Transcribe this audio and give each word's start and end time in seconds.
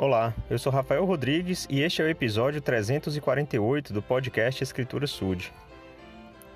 Olá, 0.00 0.32
eu 0.48 0.56
sou 0.60 0.70
Rafael 0.70 1.04
Rodrigues 1.04 1.66
e 1.68 1.80
este 1.80 2.00
é 2.00 2.04
o 2.04 2.08
episódio 2.08 2.60
348 2.60 3.92
do 3.92 4.00
podcast 4.00 4.62
Escritura 4.62 5.08
Sud. 5.08 5.52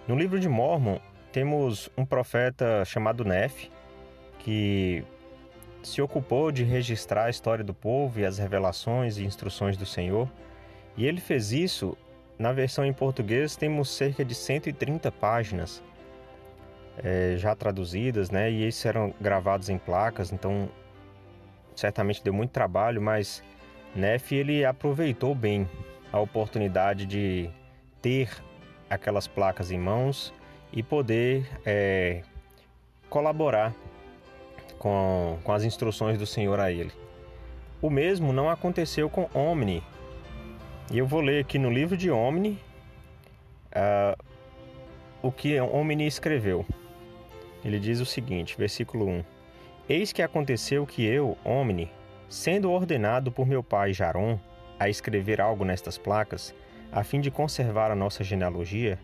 No 0.07 0.15
livro 0.17 0.39
de 0.39 0.49
Mormon, 0.49 1.01
temos 1.33 1.91
um 1.99 2.05
profeta 2.05 2.85
chamado 2.85 3.25
Nef, 3.25 3.69
que 4.39 5.03
se 5.83 6.01
ocupou 6.01 6.53
de 6.53 6.63
registrar 6.63 7.25
a 7.25 7.31
história 7.31 7.65
do 7.65 7.75
povo 7.75 8.21
e 8.21 8.25
as 8.25 8.39
revelações 8.39 9.19
e 9.19 9.25
instruções 9.25 9.77
do 9.77 9.85
Senhor, 9.85 10.31
e 10.97 11.05
ele 11.05 11.21
fez 11.21 11.51
isso. 11.51 11.99
Na 12.39 12.53
versão 12.53 12.85
em 12.85 12.93
português, 12.93 13.57
temos 13.57 13.91
cerca 13.91 14.25
de 14.25 14.37
130 14.37 15.11
páginas 15.11 15.83
é, 17.03 17.35
já 17.37 17.57
traduzidas, 17.57 18.31
né? 18.31 18.53
E 18.53 18.63
esses 18.63 18.87
eram 18.87 19.13
gravados 19.21 19.69
em 19.69 19.79
placas, 19.79 20.33
então 20.33 20.69
certamente 21.75 22.23
deu 22.23 22.33
muito 22.33 22.51
trabalho, 22.51 23.01
mas 23.01 23.43
Neff 23.95 24.35
ele 24.35 24.65
aproveitou 24.65 25.35
bem 25.35 25.69
a 26.13 26.21
oportunidade 26.21 27.07
de 27.07 27.51
ter 28.01 28.31
aquelas 28.89 29.27
placas 29.27 29.71
em 29.71 29.79
mãos 29.79 30.33
e 30.73 30.83
poder 30.83 31.47
é, 31.65 32.23
colaborar 33.09 33.75
com, 34.79 35.39
com 35.45 35.53
as 35.53 35.65
instruções 35.65 36.19
do 36.19 36.27
Senhor 36.27 36.59
a 36.59 36.71
ele. 36.71 36.93
O 37.81 37.91
mesmo 37.91 38.33
não 38.33 38.49
aconteceu 38.49 39.09
com 39.09 39.29
Omni. 39.35 39.83
E 40.91 40.99
eu 40.99 41.07
vou 41.07 41.21
ler 41.21 41.41
aqui 41.41 41.59
no 41.59 41.71
livro 41.71 41.97
de 41.97 42.11
Omni 42.11 42.59
uh, 43.73 44.25
o 45.23 45.31
que 45.31 45.61
Omni 45.61 46.07
escreveu. 46.07 46.67
Ele 47.65 47.79
diz 47.79 48.01
o 48.01 48.07
seguinte, 48.07 48.57
versículo 48.59 49.09
1. 49.09 49.25
Eis 49.89 50.13
que 50.13 50.23
aconteceu 50.23 50.87
que 50.87 51.05
eu, 51.05 51.37
Omni, 51.45 51.91
sendo 52.29 52.71
ordenado 52.71 53.33
por 53.33 53.47
meu 53.47 53.65
pai 53.65 53.93
Jaron 53.93 54.39
a 54.79 54.89
escrever 54.89 55.41
algo 55.41 55.65
nestas 55.65 55.99
placas, 55.99 56.55
a 56.93 57.03
fim 57.03 57.21
de 57.21 57.33
conservar 57.33 57.91
a 57.91 57.97
nossa 57.97 58.23
genealogia, 58.23 58.99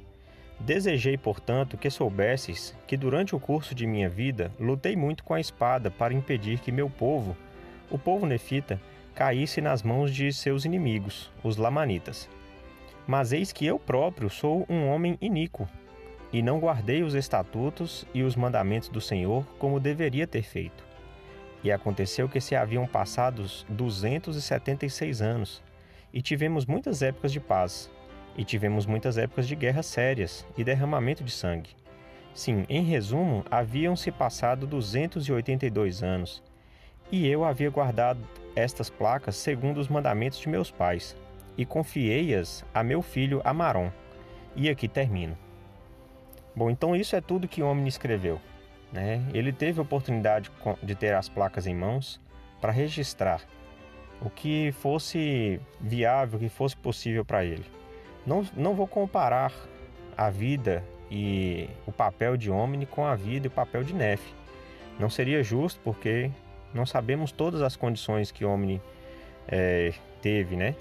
desejei, 0.60 1.16
portanto, 1.16 1.76
que 1.76 1.90
soubesses 1.90 2.76
que 2.86 2.96
durante 2.96 3.34
o 3.34 3.40
curso 3.40 3.74
de 3.74 3.86
minha 3.86 4.08
vida 4.08 4.52
lutei 4.58 4.94
muito 4.94 5.24
com 5.24 5.34
a 5.34 5.40
espada 5.40 5.90
para 5.90 6.14
impedir 6.14 6.60
que 6.60 6.70
meu 6.70 6.88
povo, 6.88 7.36
o 7.90 7.98
povo 7.98 8.24
nefita, 8.24 8.80
caísse 9.16 9.60
nas 9.60 9.82
mãos 9.82 10.14
de 10.14 10.32
seus 10.32 10.64
inimigos, 10.64 11.32
os 11.42 11.56
lamanitas. 11.56 12.28
Mas 13.04 13.32
eis 13.32 13.50
que 13.50 13.66
eu 13.66 13.80
próprio 13.80 14.30
sou 14.30 14.64
um 14.68 14.88
homem 14.88 15.18
iníquo, 15.20 15.68
e 16.32 16.42
não 16.42 16.58
guardei 16.58 17.02
os 17.02 17.14
estatutos 17.14 18.06
e 18.12 18.22
os 18.22 18.36
mandamentos 18.36 18.88
do 18.88 19.00
Senhor 19.00 19.46
como 19.58 19.80
deveria 19.80 20.26
ter 20.26 20.42
feito. 20.42 20.86
E 21.62 21.72
aconteceu 21.72 22.28
que 22.28 22.40
se 22.40 22.54
haviam 22.54 22.86
passados 22.86 23.66
duzentos 23.68 24.36
e 24.36 24.42
setenta 24.42 24.86
e 24.86 24.90
seis 24.90 25.20
anos, 25.20 25.62
e 26.12 26.22
tivemos 26.22 26.66
muitas 26.66 27.02
épocas 27.02 27.32
de 27.32 27.40
paz, 27.40 27.90
e 28.36 28.44
tivemos 28.44 28.86
muitas 28.86 29.18
épocas 29.18 29.48
de 29.48 29.56
guerras 29.56 29.86
sérias 29.86 30.46
e 30.56 30.62
derramamento 30.62 31.24
de 31.24 31.30
sangue. 31.30 31.70
Sim, 32.32 32.64
em 32.68 32.84
resumo, 32.84 33.44
haviam-se 33.50 34.12
passado 34.12 34.66
282 34.66 36.02
anos, 36.02 36.42
e 37.10 37.26
eu 37.26 37.44
havia 37.44 37.70
guardado 37.70 38.20
estas 38.54 38.88
placas 38.90 39.34
segundo 39.36 39.78
os 39.78 39.88
mandamentos 39.88 40.38
de 40.38 40.48
meus 40.48 40.70
pais, 40.70 41.16
e 41.56 41.64
confiei-as 41.64 42.64
a 42.72 42.84
meu 42.84 43.02
filho 43.02 43.40
Amaron. 43.44 43.90
E 44.54 44.68
aqui 44.68 44.86
termino. 44.86 45.36
Bom, 46.54 46.70
então 46.70 46.94
isso 46.94 47.14
é 47.14 47.20
tudo 47.20 47.48
que 47.48 47.62
o 47.62 47.68
homem 47.68 47.86
escreveu. 47.86 48.40
Né? 48.92 49.22
Ele 49.34 49.52
teve 49.52 49.78
a 49.78 49.82
oportunidade 49.82 50.50
de 50.82 50.94
ter 50.94 51.14
as 51.14 51.28
placas 51.28 51.66
em 51.66 51.74
mãos 51.74 52.20
para 52.60 52.72
registrar 52.72 53.42
o 54.20 54.28
que 54.28 54.72
fosse 54.72 55.60
viável, 55.80 56.38
o 56.38 56.40
que 56.40 56.48
fosse 56.48 56.76
possível 56.76 57.24
para 57.24 57.44
ele. 57.44 57.64
Não, 58.26 58.44
não 58.56 58.74
vou 58.74 58.86
comparar 58.86 59.52
a 60.16 60.30
vida 60.30 60.82
e 61.10 61.68
o 61.86 61.92
papel 61.92 62.36
de 62.36 62.50
Omni 62.50 62.86
com 62.86 63.06
a 63.06 63.14
vida 63.14 63.46
e 63.46 63.48
o 63.48 63.50
papel 63.50 63.84
de 63.84 63.94
Nef. 63.94 64.20
Não 64.98 65.08
seria 65.08 65.42
justo 65.42 65.80
porque 65.84 66.30
não 66.74 66.84
sabemos 66.84 67.30
todas 67.30 67.62
as 67.62 67.76
condições 67.76 68.32
que 68.32 68.44
Omni 68.44 68.82
é, 69.46 69.92
teve, 70.20 70.56
né? 70.56 70.74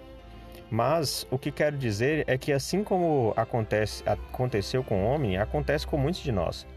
Mas 0.70 1.26
o 1.32 1.38
que 1.38 1.52
quero 1.52 1.78
dizer 1.78 2.26
é 2.28 2.38
que 2.38 2.52
assim 2.52 2.84
como 2.84 3.34
acontece, 3.38 4.04
aconteceu 4.08 4.84
com 4.84 5.04
o 5.04 5.08
homem, 5.08 5.38
acontece 5.38 5.88
com 5.88 5.98
muitos 5.98 6.22
de 6.22 6.32
nós. 6.32 6.68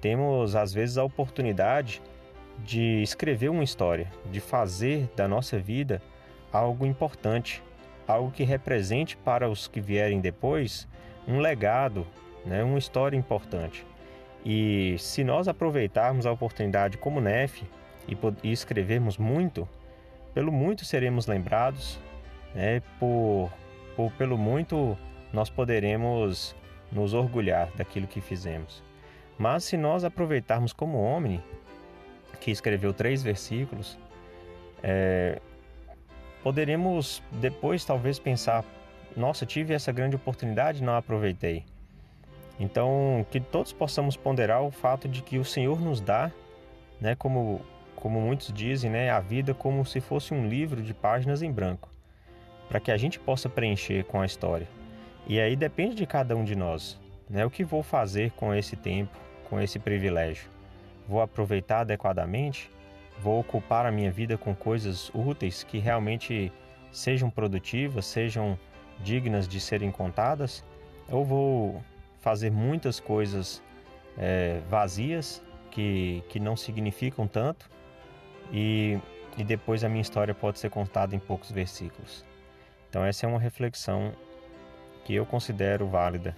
Temos 0.00 0.54
às 0.54 0.72
vezes 0.72 0.98
a 0.98 1.04
oportunidade 1.04 2.00
de 2.58 3.02
escrever 3.02 3.48
uma 3.48 3.64
história, 3.64 4.10
de 4.30 4.38
fazer 4.38 5.10
da 5.16 5.26
nossa 5.26 5.58
vida 5.58 6.00
algo 6.52 6.86
importante, 6.86 7.62
algo 8.06 8.30
que 8.30 8.44
represente 8.44 9.16
para 9.16 9.48
os 9.48 9.66
que 9.66 9.80
vierem 9.80 10.20
depois 10.20 10.86
um 11.26 11.40
legado, 11.40 12.06
né, 12.46 12.62
uma 12.62 12.78
história 12.78 13.16
importante. 13.16 13.84
E 14.44 14.94
se 14.98 15.24
nós 15.24 15.48
aproveitarmos 15.48 16.26
a 16.26 16.32
oportunidade 16.32 16.98
como 16.98 17.20
Nef 17.20 17.62
e, 18.06 18.52
escrevermos 18.52 19.16
muito, 19.16 19.66
pelo 20.34 20.52
muito 20.52 20.84
seremos 20.84 21.26
lembrados 21.26 21.98
né, 22.54 22.80
por, 22.98 23.50
por 23.96 24.12
pelo 24.12 24.38
muito 24.38 24.96
nós 25.32 25.50
poderemos 25.50 26.54
nos 26.92 27.12
orgulhar 27.12 27.68
daquilo 27.76 28.06
que 28.06 28.20
fizemos. 28.20 28.82
Mas 29.36 29.64
se 29.64 29.76
nós 29.76 30.04
aproveitarmos 30.04 30.72
como 30.72 31.02
homem, 31.02 31.42
que 32.40 32.50
escreveu 32.50 32.92
três 32.92 33.22
versículos, 33.22 33.98
é, 34.82 35.40
poderemos 36.42 37.22
depois 37.32 37.84
talvez 37.84 38.18
pensar: 38.18 38.64
nossa, 39.16 39.44
tive 39.44 39.74
essa 39.74 39.90
grande 39.90 40.14
oportunidade 40.14 40.80
e 40.82 40.84
não 40.84 40.94
aproveitei. 40.94 41.64
Então, 42.60 43.26
que 43.32 43.40
todos 43.40 43.72
possamos 43.72 44.16
ponderar 44.16 44.62
o 44.62 44.70
fato 44.70 45.08
de 45.08 45.20
que 45.20 45.38
o 45.38 45.44
Senhor 45.44 45.80
nos 45.80 46.00
dá, 46.00 46.30
né, 47.00 47.16
como, 47.16 47.60
como 47.96 48.20
muitos 48.20 48.52
dizem, 48.52 48.88
né, 48.88 49.10
a 49.10 49.18
vida 49.18 49.52
como 49.52 49.84
se 49.84 50.00
fosse 50.00 50.32
um 50.32 50.46
livro 50.46 50.80
de 50.80 50.94
páginas 50.94 51.42
em 51.42 51.50
branco 51.50 51.93
para 52.68 52.80
que 52.80 52.90
a 52.90 52.96
gente 52.96 53.18
possa 53.18 53.48
preencher 53.48 54.04
com 54.04 54.20
a 54.20 54.26
história. 54.26 54.66
E 55.26 55.40
aí 55.40 55.56
depende 55.56 55.94
de 55.94 56.06
cada 56.06 56.36
um 56.36 56.44
de 56.44 56.54
nós, 56.54 57.00
né? 57.28 57.44
O 57.44 57.50
que 57.50 57.64
vou 57.64 57.82
fazer 57.82 58.30
com 58.32 58.54
esse 58.54 58.76
tempo, 58.76 59.16
com 59.48 59.60
esse 59.60 59.78
privilégio? 59.78 60.50
Vou 61.08 61.20
aproveitar 61.20 61.80
adequadamente? 61.80 62.70
Vou 63.22 63.40
ocupar 63.40 63.86
a 63.86 63.92
minha 63.92 64.10
vida 64.10 64.36
com 64.36 64.54
coisas 64.54 65.10
úteis 65.14 65.62
que 65.62 65.78
realmente 65.78 66.52
sejam 66.90 67.30
produtivas, 67.30 68.06
sejam 68.06 68.58
dignas 69.00 69.48
de 69.48 69.60
serem 69.60 69.90
contadas? 69.90 70.64
Ou 71.08 71.24
vou 71.24 71.82
fazer 72.20 72.50
muitas 72.50 73.00
coisas 73.00 73.62
é, 74.18 74.60
vazias 74.68 75.42
que, 75.70 76.22
que 76.28 76.38
não 76.40 76.56
significam 76.56 77.26
tanto 77.26 77.70
e, 78.52 78.98
e 79.36 79.44
depois 79.44 79.84
a 79.84 79.88
minha 79.88 80.02
história 80.02 80.34
pode 80.34 80.58
ser 80.58 80.70
contada 80.70 81.14
em 81.14 81.18
poucos 81.18 81.50
versículos? 81.50 82.24
Então, 82.94 83.04
essa 83.04 83.26
é 83.26 83.28
uma 83.28 83.40
reflexão 83.40 84.12
que 85.04 85.12
eu 85.12 85.26
considero 85.26 85.84
válida 85.88 86.32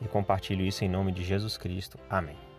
e 0.00 0.08
compartilho 0.08 0.64
isso 0.64 0.82
em 0.82 0.88
nome 0.88 1.12
de 1.12 1.22
Jesus 1.22 1.58
Cristo. 1.58 1.98
Amém. 2.08 2.49